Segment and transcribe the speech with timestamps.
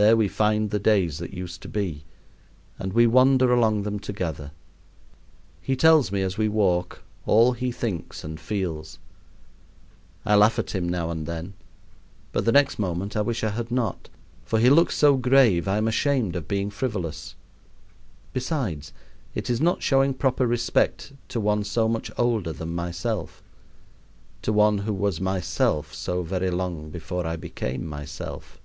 [0.00, 2.04] There we find the days that used to be,
[2.78, 4.52] and we wander along them together.
[5.60, 9.00] He tells me as we walk all he thinks and feels.
[10.24, 11.54] I laugh at him now and then,
[12.30, 14.08] but the next moment I wish I had not,
[14.44, 17.34] for he looks so grave I am ashamed of being frivolous.
[18.32, 18.92] Besides,
[19.34, 23.42] it is not showing proper respect to one so much older than myself
[24.42, 28.60] to one who was myself so very long before I became myself.